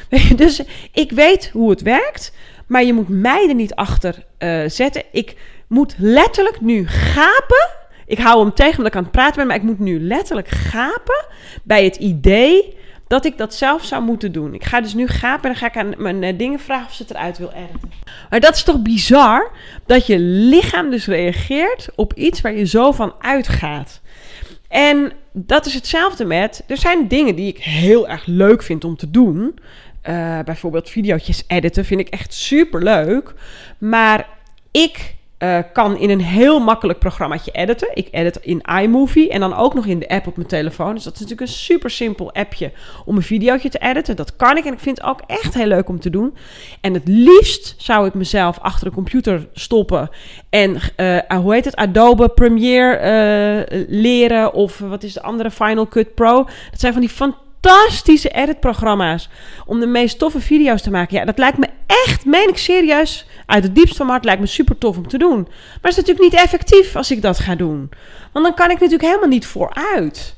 Dus 0.36 0.62
ik 0.92 1.10
weet 1.10 1.50
hoe 1.52 1.70
het 1.70 1.82
werkt, 1.82 2.32
maar 2.66 2.84
je 2.84 2.92
moet 2.92 3.08
mij 3.08 3.48
er 3.48 3.54
niet 3.54 3.74
achter 3.74 4.24
eh, 4.38 4.62
zetten. 4.66 5.02
Ik 5.12 5.36
moet 5.66 5.94
letterlijk 5.98 6.60
nu 6.60 6.88
gapen. 6.88 7.70
Ik 8.06 8.18
hou 8.18 8.40
hem 8.40 8.54
tegen 8.54 8.76
omdat 8.76 8.92
ik 8.92 8.96
aan 8.96 9.02
het 9.02 9.12
praten 9.12 9.36
ben, 9.36 9.46
maar 9.46 9.56
ik 9.56 9.62
moet 9.62 9.78
nu 9.78 10.00
letterlijk 10.00 10.48
gapen 10.48 11.26
bij 11.62 11.84
het 11.84 11.96
idee 11.96 12.76
dat 13.12 13.24
ik 13.24 13.38
dat 13.38 13.54
zelf 13.54 13.84
zou 13.84 14.02
moeten 14.02 14.32
doen. 14.32 14.54
Ik 14.54 14.64
ga 14.64 14.80
dus 14.80 14.94
nu 14.94 15.06
gapen 15.06 15.42
en 15.42 15.48
dan 15.48 15.56
ga 15.56 15.66
ik 15.66 15.76
aan 15.76 15.94
mijn 15.96 16.22
eh, 16.22 16.38
dingen 16.38 16.58
vragen 16.58 16.86
of 16.86 16.92
ze 16.92 17.02
het 17.02 17.10
eruit 17.10 17.38
wil 17.38 17.50
editen. 17.50 17.90
Maar 18.30 18.40
dat 18.40 18.54
is 18.54 18.62
toch 18.62 18.82
bizar 18.82 19.50
dat 19.86 20.06
je 20.06 20.18
lichaam 20.18 20.90
dus 20.90 21.06
reageert 21.06 21.88
op 21.94 22.14
iets 22.14 22.40
waar 22.40 22.54
je 22.54 22.66
zo 22.66 22.92
van 22.92 23.14
uitgaat. 23.18 24.00
En 24.68 25.12
dat 25.32 25.66
is 25.66 25.74
hetzelfde 25.74 26.24
met, 26.24 26.64
er 26.66 26.76
zijn 26.76 27.08
dingen 27.08 27.34
die 27.34 27.48
ik 27.48 27.58
heel 27.58 28.08
erg 28.08 28.26
leuk 28.26 28.62
vind 28.62 28.84
om 28.84 28.96
te 28.96 29.10
doen. 29.10 29.58
Eh, 30.02 30.38
bijvoorbeeld 30.44 30.90
video's 30.90 31.44
editen 31.46 31.84
vind 31.84 32.00
ik 32.00 32.08
echt 32.08 32.34
super 32.34 32.82
leuk. 32.82 33.34
Maar 33.78 34.28
ik 34.70 35.14
eh, 35.42 35.58
kan 35.72 35.98
in 35.98 36.10
een 36.10 36.20
heel 36.20 36.60
makkelijk 36.60 36.98
programmaatje 36.98 37.50
editen. 37.50 37.88
Ik 37.94 38.08
edit 38.10 38.36
in 38.36 38.60
iMovie 38.82 39.30
en 39.30 39.40
dan 39.40 39.54
ook 39.54 39.74
nog 39.74 39.86
in 39.86 39.98
de 39.98 40.08
app 40.08 40.26
op 40.26 40.36
mijn 40.36 40.48
telefoon. 40.48 40.94
Dus 40.94 41.04
dat 41.04 41.14
is 41.14 41.20
natuurlijk 41.20 41.48
een 41.48 41.56
super 41.56 41.90
simpel 41.90 42.32
appje 42.32 42.72
om 43.04 43.16
een 43.16 43.22
videootje 43.22 43.68
te 43.68 43.78
editen. 43.78 44.16
Dat 44.16 44.36
kan 44.36 44.56
ik 44.56 44.64
en 44.64 44.72
ik 44.72 44.78
vind 44.78 44.98
het 44.98 45.06
ook 45.06 45.20
echt 45.26 45.54
heel 45.54 45.66
leuk 45.66 45.88
om 45.88 46.00
te 46.00 46.10
doen. 46.10 46.36
En 46.80 46.94
het 46.94 47.08
liefst 47.08 47.74
zou 47.78 48.06
ik 48.06 48.14
mezelf 48.14 48.58
achter 48.58 48.88
de 48.88 48.94
computer 48.94 49.48
stoppen 49.52 50.10
en 50.50 50.76
eh, 50.96 51.18
hoe 51.38 51.54
heet 51.54 51.64
het? 51.64 51.76
Adobe 51.76 52.28
Premiere 52.28 52.96
eh, 52.96 53.84
leren 53.88 54.52
of 54.52 54.78
wat 54.78 55.02
is 55.02 55.12
de 55.12 55.22
andere 55.22 55.50
Final 55.50 55.88
Cut 55.88 56.14
Pro. 56.14 56.44
Dat 56.70 56.80
zijn 56.80 56.92
van 56.92 57.02
die 57.02 57.10
fantastische 57.10 58.28
editprogramma's 58.28 59.28
om 59.66 59.80
de 59.80 59.86
meest 59.86 60.18
toffe 60.18 60.40
video's 60.40 60.82
te 60.82 60.90
maken. 60.90 61.16
Ja, 61.16 61.24
dat 61.24 61.38
lijkt 61.38 61.58
me 61.58 61.68
echt, 61.86 62.24
meen 62.24 62.48
ik 62.48 62.58
serieus, 62.58 63.26
uit 63.46 63.62
het 63.62 63.74
diepste 63.74 63.96
van 63.96 64.06
mijn 64.06 64.18
hart 64.18 64.24
lijkt 64.24 64.40
me 64.40 64.46
super 64.46 64.78
tof 64.78 64.96
om 64.96 65.08
te 65.08 65.18
doen. 65.18 65.40
Maar 65.42 65.90
het 65.90 65.90
is 65.90 65.96
natuurlijk 65.96 66.32
niet 66.32 66.40
effectief 66.40 66.96
als 66.96 67.10
ik 67.10 67.22
dat 67.22 67.38
ga 67.38 67.54
doen. 67.54 67.90
Want 68.32 68.44
dan 68.44 68.54
kan 68.54 68.70
ik 68.70 68.76
natuurlijk 68.76 69.02
helemaal 69.02 69.28
niet 69.28 69.46
vooruit. 69.46 70.36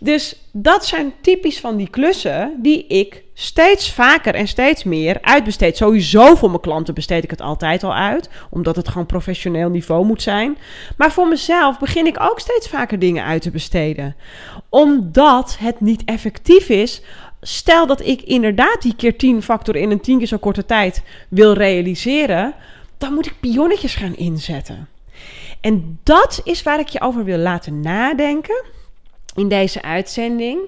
Dus 0.00 0.42
dat 0.52 0.86
zijn 0.86 1.12
typisch 1.20 1.60
van 1.60 1.76
die 1.76 1.88
klussen 1.88 2.54
die 2.62 2.86
ik 2.86 3.22
steeds 3.34 3.92
vaker 3.92 4.34
en 4.34 4.48
steeds 4.48 4.84
meer 4.84 5.18
uitbesteed. 5.20 5.76
Sowieso 5.76 6.34
voor 6.34 6.48
mijn 6.48 6.60
klanten 6.60 6.94
besteed 6.94 7.24
ik 7.24 7.30
het 7.30 7.40
altijd 7.40 7.84
al 7.84 7.94
uit, 7.94 8.28
omdat 8.50 8.76
het 8.76 8.88
gewoon 8.88 9.06
professioneel 9.06 9.68
niveau 9.68 10.04
moet 10.04 10.22
zijn. 10.22 10.58
Maar 10.96 11.12
voor 11.12 11.28
mezelf 11.28 11.78
begin 11.78 12.06
ik 12.06 12.20
ook 12.20 12.40
steeds 12.40 12.68
vaker 12.68 12.98
dingen 12.98 13.24
uit 13.24 13.42
te 13.42 13.50
besteden, 13.50 14.16
omdat 14.68 15.56
het 15.58 15.80
niet 15.80 16.04
effectief 16.04 16.68
is. 16.68 17.02
Stel 17.40 17.86
dat 17.86 18.00
ik 18.00 18.22
inderdaad 18.22 18.82
die 18.82 18.94
keer 18.96 19.16
10 19.16 19.42
factor 19.42 19.76
in 19.76 19.90
een 19.90 20.00
10 20.00 20.18
keer 20.18 20.26
zo 20.26 20.36
korte 20.36 20.64
tijd 20.64 21.02
wil 21.28 21.52
realiseren, 21.52 22.54
dan 22.98 23.14
moet 23.14 23.26
ik 23.26 23.40
pionnetjes 23.40 23.94
gaan 23.94 24.16
inzetten. 24.16 24.88
En 25.60 25.98
dat 26.02 26.40
is 26.44 26.62
waar 26.62 26.78
ik 26.78 26.88
je 26.88 27.00
over 27.00 27.24
wil 27.24 27.38
laten 27.38 27.80
nadenken 27.80 28.64
in 29.34 29.48
deze 29.48 29.82
uitzending. 29.82 30.60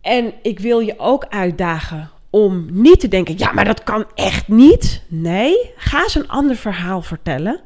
En 0.00 0.32
ik 0.42 0.58
wil 0.58 0.80
je 0.80 0.94
ook 0.98 1.26
uitdagen 1.28 2.10
om 2.30 2.66
niet 2.70 3.00
te 3.00 3.08
denken: 3.08 3.38
ja, 3.38 3.52
maar 3.52 3.64
dat 3.64 3.82
kan 3.82 4.06
echt 4.14 4.48
niet. 4.48 5.02
Nee, 5.08 5.70
ga 5.76 6.02
eens 6.02 6.14
een 6.14 6.28
ander 6.28 6.56
verhaal 6.56 7.02
vertellen. 7.02 7.60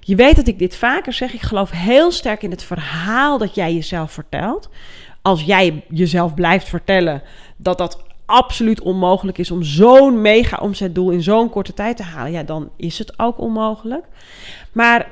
Je 0.00 0.14
weet 0.14 0.36
dat 0.36 0.46
ik 0.46 0.58
dit 0.58 0.76
vaker 0.76 1.12
zeg. 1.12 1.32
Ik 1.32 1.42
geloof 1.42 1.70
heel 1.70 2.10
sterk 2.10 2.42
in 2.42 2.50
het 2.50 2.62
verhaal 2.62 3.38
dat 3.38 3.54
jij 3.54 3.74
jezelf 3.74 4.12
vertelt. 4.12 4.68
Als 5.22 5.42
jij 5.42 5.84
jezelf 5.88 6.34
blijft 6.34 6.68
vertellen 6.68 7.22
dat 7.56 7.78
dat 7.78 8.02
absoluut 8.26 8.80
onmogelijk 8.80 9.38
is 9.38 9.50
om 9.50 9.62
zo'n 9.62 10.20
mega 10.20 10.56
omzetdoel 10.56 11.10
in 11.10 11.22
zo'n 11.22 11.50
korte 11.50 11.74
tijd 11.74 11.96
te 11.96 12.02
halen, 12.02 12.32
ja, 12.32 12.42
dan 12.42 12.70
is 12.76 12.98
het 12.98 13.18
ook 13.18 13.38
onmogelijk. 13.38 14.04
Maar 14.72 15.08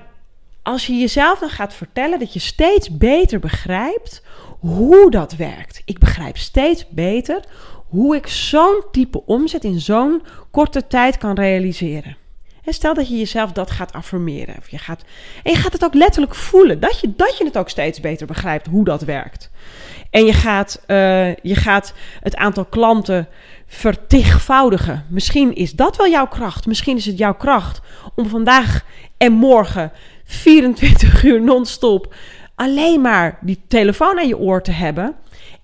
als 0.62 0.87
je 0.87 0.94
jezelf 0.94 1.38
dan 1.38 1.49
gaat 1.49 1.75
vertellen 1.75 2.18
dat 2.18 2.32
je 2.32 2.38
steeds 2.38 2.96
beter 2.96 3.38
begrijpt 3.38 4.23
hoe 4.58 5.11
dat 5.11 5.37
werkt. 5.37 5.82
Ik 5.85 5.99
begrijp 5.99 6.37
steeds 6.37 6.88
beter 6.88 7.44
hoe 7.88 8.16
ik 8.16 8.26
zo'n 8.26 8.82
type 8.90 9.26
omzet 9.26 9.64
in 9.64 9.80
zo'n 9.80 10.23
korte 10.50 10.87
tijd 10.87 11.18
kan 11.18 11.35
realiseren. 11.35 12.16
En 12.64 12.73
stel 12.73 12.95
dat 12.95 13.09
je 13.09 13.19
jezelf 13.19 13.52
dat 13.52 13.71
gaat 13.71 13.93
affirmeren. 13.93 14.57
Of 14.59 14.69
je 14.69 14.79
gaat, 14.79 15.05
en 15.43 15.52
je 15.52 15.59
gaat 15.59 15.73
het 15.73 15.85
ook 15.85 15.95
letterlijk 15.95 16.35
voelen. 16.35 16.81
Dat 16.81 17.00
je, 17.00 17.12
dat 17.17 17.38
je 17.38 17.45
het 17.45 17.59
ook 17.59 17.69
steeds 17.69 18.00
beter 18.00 18.26
begrijpt 18.26 18.67
hoe 18.67 18.85
dat 18.85 19.02
werkt. 19.02 19.50
En 20.11 20.25
je 20.25 20.33
gaat, 20.33 20.83
uh, 20.87 21.35
je 21.35 21.55
gaat 21.55 21.95
het 22.21 22.37
aantal 22.37 22.64
klanten 22.64 23.29
vertigvoudigen. 23.67 25.07
Misschien 25.09 25.55
is 25.55 25.73
dat 25.73 25.97
wel 25.97 26.09
jouw 26.09 26.26
kracht. 26.26 26.67
Misschien 26.67 26.97
is 26.97 27.07
het 27.07 27.19
jouw 27.19 27.35
kracht 27.35 27.81
om 28.14 28.29
vandaag 28.29 28.85
en 29.17 29.33
morgen 29.33 29.93
24 30.25 31.23
uur 31.25 31.43
non-stop 31.43 32.14
alleen 32.61 33.00
maar 33.00 33.38
die 33.40 33.62
telefoon 33.69 34.19
aan 34.19 34.29
je 34.29 34.38
oor 34.38 34.62
te 34.62 34.73
hebben. 34.73 35.14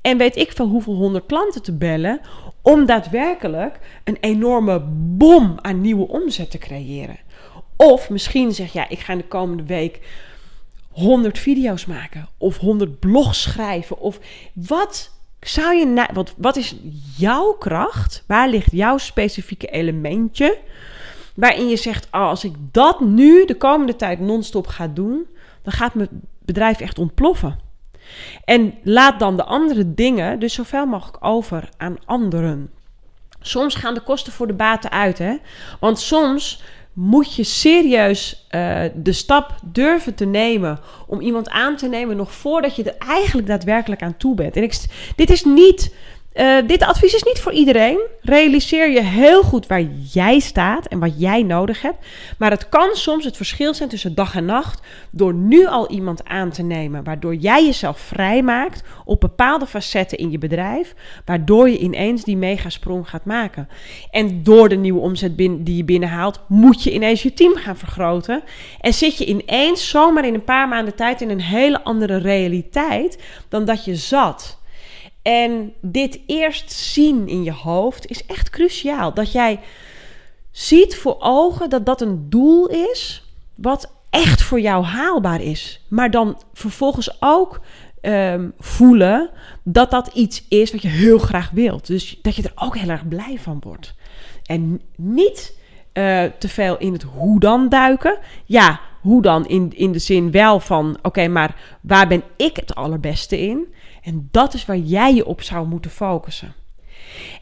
En 0.00 0.19
weet 0.19 0.37
ik 0.37 0.53
van 0.53 0.69
hoeveel 0.69 0.95
honderd 0.95 1.26
klanten 1.26 1.62
te 1.62 1.73
bellen. 1.73 2.21
Om 2.66 2.87
daadwerkelijk 2.87 3.78
een 4.04 4.16
enorme 4.20 4.80
bom 4.90 5.58
aan 5.61 5.80
nieuwe 5.80 6.08
omzet 6.08 6.50
te 6.50 6.58
creëren. 6.58 7.18
Of 7.76 8.11
misschien 8.11 8.52
zeg 8.52 8.73
je, 8.73 8.87
ik 8.88 8.99
ga 8.99 9.12
in 9.12 9.18
de 9.18 9.26
komende 9.26 9.62
week 9.62 10.00
100 10.90 11.38
video's 11.38 11.85
maken. 11.85 12.28
Of 12.38 12.56
100 12.56 12.99
blogs 12.99 13.42
schrijven. 13.42 13.99
Of 13.99 14.18
wat 14.52 15.11
zou 15.40 15.75
je. 15.75 15.87
Na, 15.87 16.08
wat, 16.12 16.35
wat 16.37 16.56
is 16.56 16.76
jouw 17.16 17.52
kracht? 17.52 18.25
Waar 18.26 18.49
ligt 18.49 18.73
jouw 18.73 18.99
specifieke 18.99 19.66
elementje? 19.66 20.58
Waarin 21.35 21.68
je 21.68 21.76
zegt: 21.76 22.08
oh, 22.11 22.28
als 22.28 22.44
ik 22.44 22.54
dat 22.73 23.00
nu 23.00 23.44
de 23.44 23.56
komende 23.56 23.96
tijd 23.96 24.20
non-stop 24.20 24.66
ga 24.66 24.88
doen, 24.88 25.26
dan 25.62 25.73
gaat 25.73 25.94
mijn 25.94 26.08
bedrijf 26.38 26.80
echt 26.80 26.99
ontploffen. 26.99 27.65
En 28.44 28.75
laat 28.82 29.18
dan 29.18 29.36
de 29.36 29.44
andere 29.44 29.94
dingen 29.94 30.38
dus 30.38 30.54
zoveel 30.54 30.86
mogelijk 30.86 31.16
over 31.20 31.68
aan 31.76 31.96
anderen. 32.04 32.70
Soms 33.40 33.75
gaan 33.75 33.94
de 33.94 34.00
kosten 34.00 34.32
voor 34.32 34.46
de 34.46 34.52
baten 34.52 34.90
uit, 34.90 35.18
hè? 35.18 35.36
Want 35.80 35.98
soms 35.98 36.62
moet 36.96 37.34
je 37.34 37.44
serieus 37.44 38.46
uh, 38.50 38.80
de 38.94 39.12
stap 39.12 39.54
durven 39.64 40.14
te 40.14 40.25
nemen 40.25 40.78
om 41.06 41.20
iemand 41.20 41.48
aan 41.48 41.76
te 41.76 41.88
nemen 41.88 42.16
nog 42.16 42.32
voordat 42.32 42.76
je 42.76 42.82
er 42.82 43.06
eigenlijk 43.06 43.46
daadwerkelijk 43.46 44.02
aan 44.02 44.16
toe 44.16 44.34
bent. 44.34 44.56
En 44.56 44.70
dit 45.16 45.30
is 45.30 45.44
niet 45.44 45.94
uh, 46.37 46.57
dit 46.66 46.83
advies 46.83 47.14
is 47.14 47.23
niet 47.23 47.40
voor 47.40 47.52
iedereen. 47.52 47.99
Realiseer 48.21 48.90
je 48.90 49.02
heel 49.02 49.43
goed 49.43 49.66
waar 49.66 49.83
jij 50.12 50.38
staat 50.38 50.87
en 50.87 50.99
wat 50.99 51.21
jij 51.21 51.43
nodig 51.43 51.83
hebt. 51.83 52.07
Maar 52.38 52.50
het 52.50 52.69
kan 52.69 52.88
soms 52.93 53.25
het 53.25 53.37
verschil 53.37 53.75
zijn 53.75 53.88
tussen 53.88 54.14
dag 54.14 54.35
en 54.35 54.45
nacht 54.45 54.81
door 55.11 55.35
nu 55.35 55.66
al 55.66 55.90
iemand 55.90 56.25
aan 56.25 56.50
te 56.50 56.62
nemen, 56.62 57.05
waardoor 57.05 57.35
jij 57.35 57.64
jezelf 57.64 57.99
vrijmaakt 57.99 58.83
op 59.05 59.21
bepaalde 59.21 59.66
facetten 59.66 60.19
in 60.19 60.31
je 60.31 60.38
bedrijf, 60.38 60.95
waardoor 61.25 61.69
je 61.69 61.78
ineens 61.78 62.25
die 62.25 62.37
megasprong 62.37 63.09
gaat 63.09 63.25
maken. 63.25 63.69
En 64.11 64.43
door 64.43 64.69
de 64.69 64.76
nieuwe 64.76 65.00
omzet 65.00 65.37
die 65.37 65.76
je 65.76 65.85
binnenhaalt, 65.85 66.40
moet 66.49 66.83
je 66.83 66.93
ineens 66.93 67.23
je 67.23 67.33
team 67.33 67.55
gaan 67.55 67.76
vergroten. 67.76 68.43
En 68.81 68.95
zit 68.95 69.19
je 69.19 69.26
ineens 69.26 69.88
zomaar 69.88 70.26
in 70.26 70.35
een 70.35 70.45
paar 70.45 70.69
maanden 70.69 70.95
tijd 70.95 71.21
in 71.21 71.31
een 71.31 71.40
hele 71.40 71.85
andere 71.85 72.16
realiteit 72.16 73.23
dan 73.49 73.64
dat 73.64 73.85
je 73.85 73.95
zat. 73.95 74.64
En 75.26 75.73
dit 75.80 76.21
eerst 76.26 76.73
zien 76.73 77.28
in 77.28 77.45
je 77.45 77.52
hoofd 77.52 78.06
is 78.06 78.26
echt 78.26 78.50
cruciaal. 78.50 79.14
Dat 79.14 79.33
jij 79.33 79.61
ziet 80.50 80.97
voor 80.97 81.16
ogen 81.18 81.71
dat 81.71 81.87
dat 81.87 82.00
een 82.00 82.30
doel 82.30 82.66
is 82.66 83.25
wat 83.54 83.92
echt 84.11 84.42
voor 84.42 84.61
jou 84.61 84.85
haalbaar 84.85 85.40
is. 85.40 85.80
Maar 85.88 86.11
dan 86.11 86.38
vervolgens 86.52 87.16
ook 87.21 87.61
um, 88.02 88.52
voelen 88.59 89.30
dat 89.62 89.90
dat 89.90 90.11
iets 90.14 90.45
is 90.49 90.73
wat 90.73 90.83
je 90.83 90.88
heel 90.88 91.18
graag 91.18 91.50
wilt. 91.50 91.87
Dus 91.87 92.18
dat 92.23 92.37
je 92.37 92.42
er 92.42 92.64
ook 92.64 92.76
heel 92.76 92.88
erg 92.90 93.09
blij 93.09 93.38
van 93.38 93.59
wordt. 93.61 93.95
En 94.45 94.80
niet 94.97 95.59
uh, 95.92 96.23
te 96.38 96.49
veel 96.49 96.78
in 96.78 96.92
het 96.92 97.02
hoe 97.02 97.40
dan 97.40 97.68
duiken. 97.68 98.18
Ja, 98.45 98.80
hoe 99.00 99.23
dan 99.23 99.47
in, 99.47 99.73
in 99.76 99.92
de 99.92 99.99
zin 99.99 100.30
wel 100.30 100.61
van: 100.61 100.99
oké, 101.02 101.28
maar 101.28 101.56
waar 101.80 102.09
ben 102.09 102.23
ik 102.37 102.56
het 102.56 102.75
allerbeste 102.75 103.40
in? 103.40 103.75
En 104.06 104.28
dat 104.30 104.54
is 104.54 104.66
waar 104.66 104.76
jij 104.76 105.14
je 105.14 105.26
op 105.26 105.42
zou 105.42 105.66
moeten 105.66 105.90
focussen. 105.90 106.54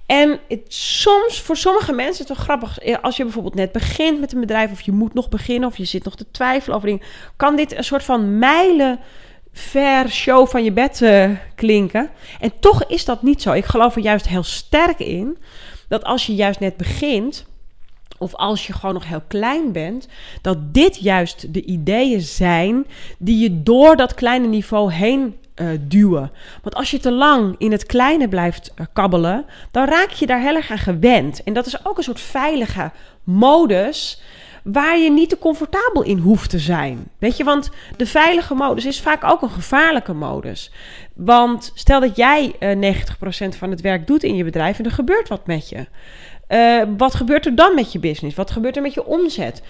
En 0.06 0.38
het, 0.48 0.74
soms, 0.74 1.40
voor 1.40 1.56
sommige 1.56 1.92
mensen 1.92 2.26
het 2.26 2.36
wel 2.36 2.44
grappig, 2.44 2.78
eh, 2.78 2.96
als 3.02 3.16
je 3.16 3.22
bijvoorbeeld 3.22 3.54
net 3.54 3.72
begint 3.72 4.20
met 4.20 4.32
een 4.32 4.40
bedrijf, 4.40 4.72
of 4.72 4.80
je 4.80 4.92
moet 4.92 5.14
nog 5.14 5.28
beginnen, 5.28 5.68
of 5.68 5.76
je 5.76 5.84
zit 5.84 6.04
nog 6.04 6.16
te 6.16 6.30
twijfelen 6.30 6.76
over 6.76 6.88
dingen, 6.88 7.04
kan 7.36 7.56
dit 7.56 7.76
een 7.76 7.84
soort 7.84 8.04
van 8.04 8.38
mijlen 8.38 8.98
ver 9.52 10.10
show 10.10 10.48
van 10.48 10.64
je 10.64 10.72
bed 10.72 11.00
uh, 11.00 11.30
klinken. 11.54 12.10
En 12.40 12.52
toch 12.60 12.84
is 12.84 13.04
dat 13.04 13.22
niet 13.22 13.42
zo. 13.42 13.52
Ik 13.52 13.64
geloof 13.64 13.96
er 13.96 14.02
juist 14.02 14.28
heel 14.28 14.42
sterk 14.42 14.98
in 14.98 15.38
dat 15.88 16.04
als 16.04 16.26
je 16.26 16.34
juist 16.34 16.60
net 16.60 16.76
begint, 16.76 17.46
of 18.18 18.34
als 18.34 18.66
je 18.66 18.72
gewoon 18.72 18.94
nog 18.94 19.08
heel 19.08 19.22
klein 19.28 19.72
bent, 19.72 20.08
dat 20.42 20.74
dit 20.74 20.96
juist 20.96 21.54
de 21.54 21.64
ideeën 21.64 22.20
zijn 22.20 22.86
die 23.18 23.38
je 23.38 23.62
door 23.62 23.96
dat 23.96 24.14
kleine 24.14 24.46
niveau 24.46 24.92
heen 24.92 25.36
uh, 25.56 25.68
duwen. 25.80 26.30
Want 26.62 26.74
als 26.74 26.90
je 26.90 26.98
te 26.98 27.12
lang 27.12 27.54
in 27.58 27.72
het 27.72 27.86
kleine 27.86 28.28
blijft 28.28 28.72
uh, 28.76 28.86
kabbelen, 28.92 29.44
dan 29.70 29.88
raak 29.88 30.10
je 30.10 30.26
daar 30.26 30.40
heel 30.40 30.54
erg 30.54 30.70
aan 30.70 30.78
gewend. 30.78 31.42
En 31.42 31.52
dat 31.52 31.66
is 31.66 31.86
ook 31.86 31.96
een 31.96 32.02
soort 32.02 32.20
veilige 32.20 32.90
modus 33.24 34.22
waar 34.62 34.98
je 34.98 35.10
niet 35.10 35.28
te 35.28 35.38
comfortabel 35.38 36.02
in 36.02 36.18
hoeft 36.18 36.50
te 36.50 36.58
zijn. 36.58 37.04
Weet 37.18 37.36
je, 37.36 37.44
want 37.44 37.70
de 37.96 38.06
veilige 38.06 38.54
modus 38.54 38.84
is 38.84 39.00
vaak 39.00 39.24
ook 39.24 39.42
een 39.42 39.50
gevaarlijke 39.50 40.12
modus. 40.12 40.70
Want 41.14 41.72
stel 41.74 42.00
dat 42.00 42.16
jij 42.16 42.54
uh, 42.60 42.88
eh, 42.88 42.96
90% 42.96 43.58
van 43.58 43.70
het 43.70 43.80
werk 43.80 44.06
doet 44.06 44.22
in 44.22 44.36
je 44.36 44.44
bedrijf 44.44 44.78
en 44.78 44.84
er 44.84 44.90
gebeurt 44.90 45.28
wat 45.28 45.46
met 45.46 45.68
je. 45.68 45.86
Wat 46.96 47.14
gebeurt 47.14 47.46
er 47.46 47.54
dan 47.54 47.74
met 47.74 47.92
je 47.92 47.98
business? 47.98 48.36
Wat 48.36 48.50
gebeurt 48.50 48.76
er 48.76 48.82
met 48.82 48.94
je 48.94 49.06
omzet? 49.06 49.62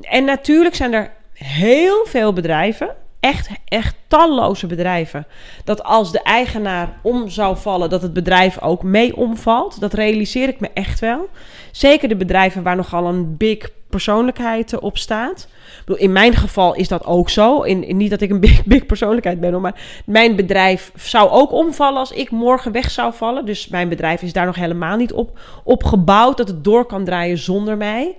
En 0.00 0.24
natuurlijk 0.24 0.74
zijn 0.74 0.92
er 0.92 1.12
heel 1.32 2.06
veel 2.06 2.32
bedrijven 2.32 2.96
echt, 3.22 3.48
echt 3.64 3.94
talloze 4.08 4.66
bedrijven. 4.66 5.26
Dat 5.64 5.82
als 5.84 6.12
de 6.12 6.22
eigenaar 6.22 6.98
om 7.02 7.28
zou 7.28 7.56
vallen, 7.56 7.90
dat 7.90 8.02
het 8.02 8.12
bedrijf 8.12 8.60
ook 8.60 8.82
mee 8.82 9.16
omvalt. 9.16 9.80
Dat 9.80 9.94
realiseer 9.94 10.48
ik 10.48 10.60
me 10.60 10.70
echt 10.74 11.00
wel. 11.00 11.28
Zeker 11.70 12.08
de 12.08 12.16
bedrijven 12.16 12.62
waar 12.62 12.76
nogal 12.76 13.06
een 13.06 13.36
big 13.36 13.70
persoonlijkheid 13.90 14.78
op 14.78 14.98
staat. 14.98 15.48
in 15.96 16.12
mijn 16.12 16.34
geval 16.34 16.74
is 16.74 16.88
dat 16.88 17.06
ook 17.06 17.30
zo. 17.30 17.62
In, 17.62 17.96
niet 17.96 18.10
dat 18.10 18.20
ik 18.20 18.30
een 18.30 18.40
big, 18.40 18.64
big 18.74 18.86
persoonlijkheid 18.86 19.40
ben, 19.40 19.60
maar 19.60 20.02
mijn 20.06 20.36
bedrijf 20.36 20.92
zou 20.94 21.30
ook 21.30 21.52
omvallen 21.52 21.98
als 21.98 22.12
ik 22.12 22.30
morgen 22.30 22.72
weg 22.72 22.90
zou 22.90 23.14
vallen. 23.14 23.46
Dus 23.46 23.68
mijn 23.68 23.88
bedrijf 23.88 24.22
is 24.22 24.32
daar 24.32 24.46
nog 24.46 24.56
helemaal 24.56 24.96
niet 24.96 25.12
op, 25.12 25.38
op 25.64 25.84
gebouwd 25.84 26.36
dat 26.36 26.48
het 26.48 26.64
door 26.64 26.84
kan 26.84 27.04
draaien 27.04 27.38
zonder 27.38 27.76
mij. 27.76 28.16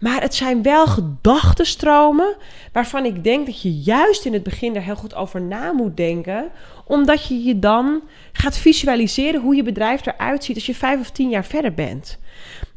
Maar 0.00 0.22
het 0.22 0.34
zijn 0.34 0.62
wel 0.62 0.86
gedachtenstromen 0.86 2.36
waarvan 2.72 3.04
ik 3.04 3.24
denk 3.24 3.46
dat 3.46 3.62
je 3.62 3.72
juist 3.72 4.24
in 4.24 4.32
het 4.32 4.42
begin 4.42 4.76
er 4.76 4.82
heel 4.82 4.94
goed 4.96 5.14
over 5.14 5.42
na 5.42 5.72
moet 5.72 5.96
denken. 5.96 6.50
Omdat 6.84 7.26
je 7.26 7.42
je 7.42 7.58
dan 7.58 8.02
gaat 8.32 8.58
visualiseren 8.58 9.40
hoe 9.40 9.54
je 9.54 9.62
bedrijf 9.62 10.06
eruit 10.06 10.44
ziet 10.44 10.56
als 10.56 10.66
je 10.66 10.74
vijf 10.74 11.00
of 11.00 11.10
tien 11.10 11.28
jaar 11.28 11.44
verder 11.44 11.74
bent. 11.74 12.18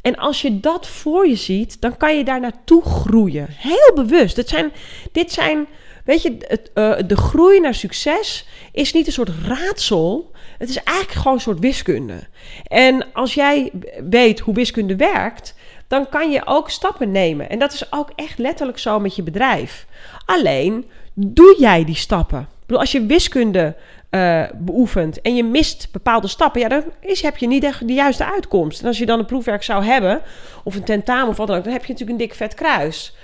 En 0.01 0.15
als 0.15 0.41
je 0.41 0.59
dat 0.59 0.87
voor 0.87 1.27
je 1.27 1.35
ziet, 1.35 1.81
dan 1.81 1.97
kan 1.97 2.17
je 2.17 2.23
daar 2.23 2.39
naartoe 2.39 2.83
groeien. 2.83 3.47
Heel 3.49 3.91
bewust. 3.95 4.35
Dit 4.35 4.49
zijn, 4.49 4.71
dit 5.11 5.31
zijn 5.31 5.67
weet 6.05 6.21
je, 6.21 6.35
het, 6.39 6.71
uh, 6.75 6.95
de 7.07 7.17
groei 7.17 7.59
naar 7.59 7.75
succes 7.75 8.47
is 8.71 8.93
niet 8.93 9.07
een 9.07 9.13
soort 9.13 9.31
raadsel. 9.45 10.31
Het 10.57 10.69
is 10.69 10.83
eigenlijk 10.83 11.17
gewoon 11.17 11.33
een 11.33 11.41
soort 11.43 11.59
wiskunde. 11.59 12.19
En 12.67 13.13
als 13.13 13.33
jij 13.33 13.71
weet 14.09 14.39
hoe 14.39 14.53
wiskunde 14.53 14.95
werkt, 14.95 15.55
dan 15.93 16.09
kan 16.09 16.31
je 16.31 16.41
ook 16.45 16.69
stappen 16.69 17.11
nemen. 17.11 17.49
En 17.49 17.59
dat 17.59 17.73
is 17.73 17.91
ook 17.91 18.09
echt 18.15 18.37
letterlijk 18.37 18.77
zo 18.77 18.99
met 18.99 19.15
je 19.15 19.23
bedrijf. 19.23 19.85
Alleen 20.25 20.85
doe 21.13 21.55
jij 21.59 21.85
die 21.85 21.95
stappen. 21.95 22.39
Ik 22.39 22.47
bedoel, 22.59 22.79
als 22.79 22.91
je 22.91 23.05
wiskunde 23.05 23.75
uh, 24.11 24.43
beoefent 24.53 25.21
en 25.21 25.35
je 25.35 25.43
mist 25.43 25.87
bepaalde 25.91 26.27
stappen, 26.27 26.61
ja, 26.61 26.67
dan 26.67 26.83
is, 26.99 27.21
heb 27.21 27.37
je 27.37 27.47
niet 27.47 27.61
de, 27.61 27.93
juiste 27.93 28.25
uitkomst. 28.25 28.81
En 28.81 28.87
als 28.87 28.97
je 28.97 29.05
dan 29.05 29.19
een 29.19 29.25
proefwerk 29.25 29.63
zou 29.63 29.83
hebben, 29.83 30.21
of 30.63 30.75
een 30.75 30.83
tentamen 30.83 31.27
of 31.27 31.37
wat 31.37 31.47
dan 31.47 31.57
ook, 31.57 31.63
dan 31.63 31.73
heb 31.73 31.85
je 31.85 31.91
natuurlijk 31.91 32.19
een 32.19 32.27
dik 32.27 32.35
vet 32.35 32.53
kruis. 32.53 33.15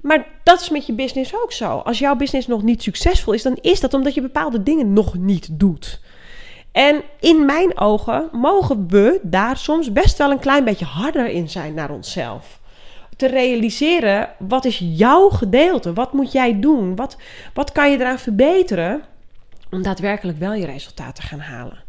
Maar 0.00 0.26
dat 0.42 0.60
is 0.60 0.70
met 0.70 0.86
je 0.86 0.92
business 0.92 1.34
ook 1.42 1.52
zo. 1.52 1.76
Als 1.78 1.98
jouw 1.98 2.16
business 2.16 2.46
nog 2.46 2.62
niet 2.62 2.82
succesvol 2.82 3.32
is, 3.32 3.42
dan 3.42 3.58
is 3.60 3.80
dat 3.80 3.94
omdat 3.94 4.14
je 4.14 4.20
bepaalde 4.20 4.62
dingen 4.62 4.92
nog 4.92 5.18
niet 5.18 5.48
doet. 5.50 6.00
En 6.74 7.02
in 7.20 7.44
mijn 7.44 7.78
ogen 7.78 8.28
mogen 8.32 8.88
we 8.88 9.20
daar 9.22 9.56
soms 9.56 9.92
best 9.92 10.18
wel 10.18 10.30
een 10.30 10.38
klein 10.38 10.64
beetje 10.64 10.84
harder 10.84 11.26
in 11.26 11.48
zijn 11.48 11.74
naar 11.74 11.90
onszelf. 11.90 12.60
Te 13.16 13.26
realiseren, 13.26 14.28
wat 14.38 14.64
is 14.64 14.78
jouw 14.82 15.28
gedeelte? 15.28 15.92
Wat 15.92 16.12
moet 16.12 16.32
jij 16.32 16.60
doen? 16.60 16.96
Wat, 16.96 17.16
wat 17.52 17.72
kan 17.72 17.90
je 17.90 17.98
eraan 17.98 18.18
verbeteren 18.18 19.02
om 19.70 19.82
daadwerkelijk 19.82 20.38
wel 20.38 20.52
je 20.52 20.66
resultaten 20.66 21.14
te 21.14 21.22
gaan 21.22 21.40
halen? 21.40 21.84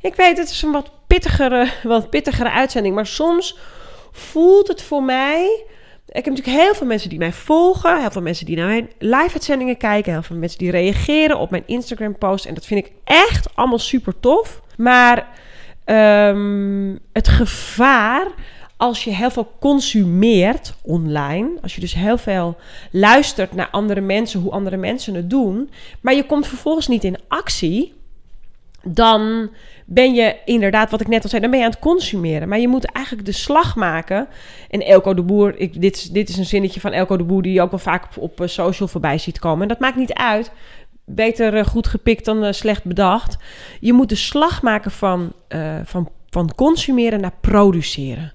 Ik 0.00 0.14
weet, 0.14 0.38
het 0.38 0.50
is 0.50 0.62
een 0.62 0.72
wat 0.72 0.90
pittigere, 1.06 1.70
wat 1.82 2.10
pittigere 2.10 2.50
uitzending, 2.50 2.94
maar 2.94 3.06
soms 3.06 3.58
voelt 4.12 4.68
het 4.68 4.82
voor 4.82 5.02
mij 5.02 5.64
ik 6.16 6.24
heb 6.24 6.34
natuurlijk 6.34 6.64
heel 6.64 6.74
veel 6.74 6.86
mensen 6.86 7.08
die 7.08 7.18
mij 7.18 7.32
volgen, 7.32 8.00
heel 8.00 8.10
veel 8.10 8.22
mensen 8.22 8.46
die 8.46 8.56
naar 8.56 8.66
mijn 8.66 8.90
live-uitzendingen 8.98 9.76
kijken, 9.76 10.12
heel 10.12 10.22
veel 10.22 10.36
mensen 10.36 10.58
die 10.58 10.70
reageren 10.70 11.38
op 11.38 11.50
mijn 11.50 11.62
Instagram-post. 11.66 12.44
En 12.44 12.54
dat 12.54 12.66
vind 12.66 12.86
ik 12.86 12.92
echt 13.04 13.56
allemaal 13.56 13.78
super 13.78 14.20
tof. 14.20 14.62
Maar 14.76 15.28
um, 15.84 16.98
het 17.12 17.28
gevaar 17.28 18.26
als 18.76 19.04
je 19.04 19.10
heel 19.10 19.30
veel 19.30 19.52
consumeert 19.60 20.74
online, 20.82 21.48
als 21.62 21.74
je 21.74 21.80
dus 21.80 21.94
heel 21.94 22.18
veel 22.18 22.56
luistert 22.90 23.54
naar 23.54 23.68
andere 23.70 24.00
mensen, 24.00 24.40
hoe 24.40 24.52
andere 24.52 24.76
mensen 24.76 25.14
het 25.14 25.30
doen, 25.30 25.70
maar 26.00 26.14
je 26.14 26.26
komt 26.26 26.46
vervolgens 26.46 26.88
niet 26.88 27.04
in 27.04 27.18
actie, 27.28 27.94
dan 28.88 29.50
ben 29.86 30.14
je 30.14 30.36
inderdaad, 30.44 30.90
wat 30.90 31.00
ik 31.00 31.08
net 31.08 31.22
al 31.22 31.28
zei, 31.28 31.40
dan 31.42 31.50
ben 31.50 31.58
je 31.58 31.64
aan 31.64 31.72
het 31.72 31.80
consumeren. 31.80 32.48
Maar 32.48 32.58
je 32.58 32.68
moet 32.68 32.84
eigenlijk 32.84 33.26
de 33.26 33.32
slag 33.32 33.76
maken. 33.76 34.28
En 34.70 34.86
Elko 34.86 35.14
de 35.14 35.22
Boer, 35.22 35.58
ik, 35.58 35.80
dit, 35.80 36.14
dit 36.14 36.28
is 36.28 36.36
een 36.36 36.44
zinnetje 36.44 36.80
van 36.80 36.92
Elko 36.92 37.16
de 37.16 37.24
Boer 37.24 37.42
die 37.42 37.52
je 37.52 37.62
ook 37.62 37.70
wel 37.70 37.78
vaak 37.78 38.04
op, 38.04 38.16
op 38.22 38.40
eh, 38.40 38.48
social 38.48 38.88
voorbij 38.88 39.18
ziet 39.18 39.38
komen. 39.38 39.62
En 39.62 39.68
dat 39.68 39.80
maakt 39.80 39.96
niet 39.96 40.12
uit. 40.12 40.50
Beter 41.04 41.54
eh, 41.54 41.64
goed 41.64 41.86
gepikt 41.86 42.24
dan 42.24 42.44
uh, 42.44 42.52
slecht 42.52 42.84
bedacht. 42.84 43.36
Je 43.80 43.92
moet 43.92 44.08
de 44.08 44.14
slag 44.14 44.62
maken 44.62 44.90
van, 44.90 45.32
van 45.84 46.10
van 46.36 46.54
consumeren 46.54 47.20
naar 47.20 47.34
produceren. 47.40 48.32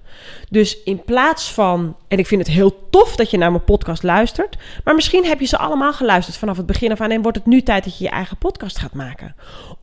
Dus 0.50 0.82
in 0.82 1.04
plaats 1.04 1.52
van, 1.52 1.96
en 2.08 2.18
ik 2.18 2.26
vind 2.26 2.46
het 2.46 2.54
heel 2.54 2.88
tof 2.90 3.16
dat 3.16 3.30
je 3.30 3.38
naar 3.38 3.50
mijn 3.50 3.64
podcast 3.64 4.02
luistert, 4.02 4.56
maar 4.84 4.94
misschien 4.94 5.24
heb 5.24 5.40
je 5.40 5.46
ze 5.46 5.58
allemaal 5.58 5.92
geluisterd 5.92 6.36
vanaf 6.36 6.56
het 6.56 6.66
begin 6.66 6.92
af 6.92 7.00
aan 7.00 7.10
en 7.10 7.22
wordt 7.22 7.38
het 7.38 7.46
nu 7.46 7.62
tijd 7.62 7.84
dat 7.84 7.98
je 7.98 8.04
je 8.04 8.10
eigen 8.10 8.36
podcast 8.36 8.78
gaat 8.78 8.92
maken. 8.94 9.34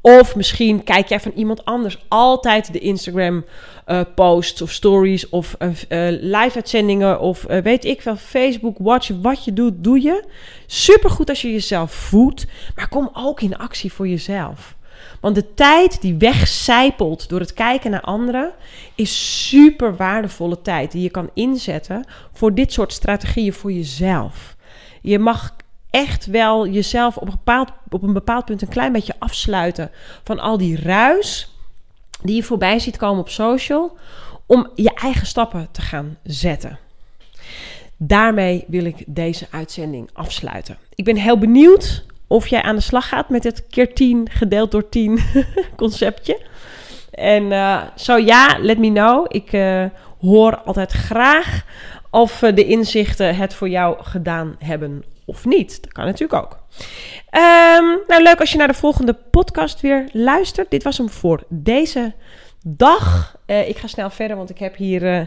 Of 0.01 0.35
misschien 0.35 0.83
kijk 0.83 1.07
jij 1.07 1.19
van 1.19 1.31
iemand 1.35 1.65
anders 1.65 2.05
altijd 2.07 2.73
de 2.73 2.79
Instagram 2.79 3.45
uh, 3.87 4.01
posts 4.15 4.61
of 4.61 4.71
stories 4.71 5.29
of 5.29 5.55
uh, 5.59 5.69
live 6.09 6.55
uitzendingen 6.55 7.19
of 7.19 7.45
weet 7.63 7.85
ik 7.85 8.01
wel, 8.01 8.15
Facebook, 8.15 8.77
watch, 8.79 9.11
wat 9.21 9.45
je 9.45 9.53
doet, 9.53 9.73
doe 9.83 10.01
je. 10.01 10.23
Supergoed 10.65 11.29
als 11.29 11.41
je 11.41 11.51
jezelf 11.51 11.91
voedt, 11.91 12.45
maar 12.75 12.89
kom 12.89 13.09
ook 13.13 13.41
in 13.41 13.57
actie 13.57 13.93
voor 13.93 14.07
jezelf. 14.07 14.77
Want 15.19 15.35
de 15.35 15.53
tijd 15.53 16.01
die 16.01 16.15
wegcijpelt 16.15 17.29
door 17.29 17.39
het 17.39 17.53
kijken 17.53 17.91
naar 17.91 18.01
anderen 18.01 18.51
is 18.95 19.47
super 19.47 19.95
waardevolle 19.95 20.61
tijd 20.61 20.91
die 20.91 21.01
je 21.01 21.09
kan 21.09 21.29
inzetten 21.33 22.05
voor 22.33 22.53
dit 22.53 22.73
soort 22.73 22.93
strategieën 22.93 23.53
voor 23.53 23.71
jezelf. 23.71 24.55
Je 25.01 25.19
mag 25.19 25.55
echt 25.89 26.25
wel 26.25 26.67
jezelf 26.67 27.17
op 27.17 27.27
een, 27.27 27.29
bepaald, 27.29 27.71
op 27.89 28.03
een 28.03 28.13
bepaald 28.13 28.45
punt 28.45 28.61
een 28.61 28.67
klein 28.67 28.91
beetje 28.91 29.15
afsluiten 29.19 29.91
van 30.23 30.39
al 30.39 30.57
die 30.57 30.81
ruis 30.81 31.53
die 32.21 32.35
je 32.35 32.43
voorbij 32.43 32.79
ziet 32.79 32.97
komen 32.97 33.19
op 33.19 33.29
social, 33.29 33.97
om 34.45 34.71
je 34.75 34.93
eigen 34.93 35.27
stappen 35.27 35.67
te 35.71 35.81
gaan 35.81 36.17
zetten. 36.23 36.79
Daarmee 37.97 38.63
wil 38.67 38.85
ik 38.85 39.03
deze 39.07 39.47
uitzending 39.51 40.09
afsluiten. 40.13 40.77
Ik 40.95 41.05
ben 41.05 41.15
heel 41.15 41.37
benieuwd 41.37 42.05
of 42.29 42.47
jij 42.47 42.61
aan 42.61 42.75
de 42.75 42.81
slag 42.81 43.07
gaat 43.07 43.29
met 43.29 43.43
het 43.43 43.63
keer 43.69 43.93
10 43.93 44.27
gedeeld 44.31 44.71
door 44.71 44.89
10 44.89 45.19
conceptje. 45.75 46.39
En 47.11 47.51
zo 47.95 48.17
ja, 48.17 48.57
let 48.59 48.77
me 48.77 48.91
know. 48.91 49.25
Ik 49.27 49.51
uh, 49.51 49.85
hoor 50.19 50.57
altijd 50.57 50.91
graag 50.91 51.65
of 52.09 52.41
uh, 52.41 52.55
de 52.55 52.65
inzichten 52.65 53.35
het 53.35 53.53
voor 53.53 53.69
jou 53.69 54.03
gedaan 54.03 54.55
hebben 54.59 55.03
of 55.25 55.45
niet. 55.45 55.81
Dat 55.81 55.91
kan 55.91 56.05
natuurlijk 56.05 56.43
ook. 56.43 56.57
Um, 57.31 57.99
nou, 58.07 58.23
leuk 58.23 58.39
als 58.39 58.51
je 58.51 58.57
naar 58.57 58.67
de 58.67 58.73
volgende 58.73 59.13
podcast 59.13 59.81
weer 59.81 60.09
luistert. 60.11 60.71
Dit 60.71 60.83
was 60.83 60.97
hem 60.97 61.09
voor 61.09 61.43
deze 61.47 62.13
dag. 62.63 63.37
Uh, 63.47 63.69
ik 63.69 63.77
ga 63.77 63.87
snel 63.87 64.09
verder, 64.09 64.37
want 64.37 64.49
ik 64.49 64.59
heb 64.59 64.75
hier 64.75 65.03
uh, 65.03 65.25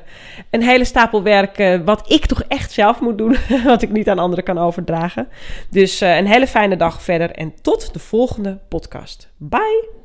een 0.50 0.62
hele 0.62 0.84
stapel 0.84 1.22
werk. 1.22 1.58
Uh, 1.58 1.80
wat 1.84 2.12
ik 2.12 2.26
toch 2.26 2.42
echt 2.48 2.72
zelf 2.72 3.00
moet 3.00 3.18
doen. 3.18 3.36
wat 3.64 3.82
ik 3.82 3.90
niet 3.90 4.08
aan 4.08 4.18
anderen 4.18 4.44
kan 4.44 4.58
overdragen. 4.58 5.28
Dus 5.70 6.00
een 6.00 6.26
hele 6.26 6.46
fijne 6.46 6.76
dag 6.76 7.02
verder. 7.02 7.30
En 7.30 7.54
tot 7.62 7.92
de 7.92 7.98
volgende 7.98 8.58
podcast. 8.68 9.32
Bye. 9.36 10.01